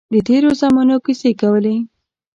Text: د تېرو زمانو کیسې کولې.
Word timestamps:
د 0.13 0.15
تېرو 0.27 0.49
زمانو 0.61 0.95
کیسې 1.05 1.31
کولې. 1.41 1.75